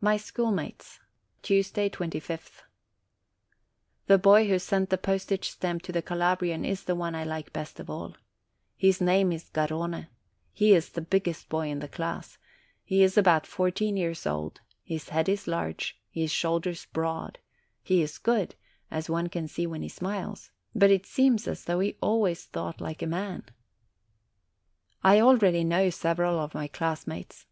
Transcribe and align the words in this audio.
MY 0.00 0.16
SCHOOLMATES 0.16 0.98
Tuesday, 1.42 1.90
25th. 1.90 2.62
The 4.06 4.16
boy 4.16 4.48
who 4.48 4.58
sent 4.58 4.88
the 4.88 4.96
postage 4.96 5.50
stamp 5.50 5.82
to 5.82 5.92
the 5.92 6.00
Cala 6.00 6.36
brian 6.38 6.64
is 6.64 6.84
the 6.84 6.94
one 6.94 7.14
I 7.14 7.22
like 7.24 7.52
best 7.52 7.78
of 7.78 7.90
all. 7.90 8.16
His 8.78 8.98
name 8.98 9.32
is 9.32 9.50
Garrone: 9.50 10.06
he 10.54 10.72
is 10.72 10.88
the 10.88 11.02
biggest 11.02 11.50
boy 11.50 11.68
in 11.68 11.80
the 11.80 11.86
class; 11.88 12.38
he 12.82 13.02
is 13.02 13.18
about 13.18 13.46
fourteen 13.46 13.98
years 13.98 14.26
old; 14.26 14.62
his 14.82 15.10
head 15.10 15.28
is 15.28 15.46
large, 15.46 16.00
his 16.10 16.30
shoulders 16.30 16.86
broad; 16.94 17.38
he 17.82 18.00
is 18.00 18.16
good, 18.16 18.54
as 18.90 19.10
one 19.10 19.28
can 19.28 19.48
see 19.48 19.66
when 19.66 19.82
he 19.82 19.88
smiles; 19.90 20.50
but 20.74 20.90
it 20.90 21.04
seems 21.04 21.46
as 21.46 21.66
though 21.66 21.80
he 21.80 21.98
always 22.00 22.46
thought 22.46 22.80
like 22.80 23.02
a 23.02 23.06
man. 23.06 23.44
I 25.04 25.20
already 25.20 25.62
know 25.62 25.80
io 25.80 25.88
OCTOBER 25.88 25.92
several 25.92 26.38
of 26.38 26.54
my 26.54 26.68
classmates. 26.68 27.44